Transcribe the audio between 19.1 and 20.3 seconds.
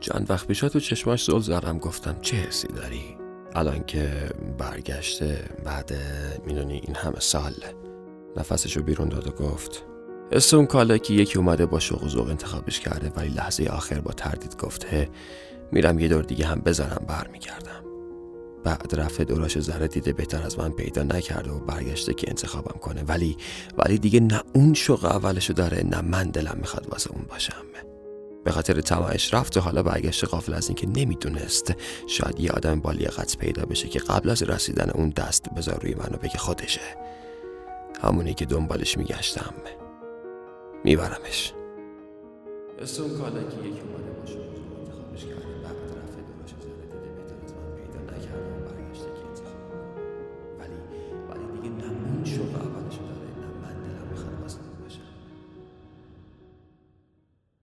دوراش ذره دیده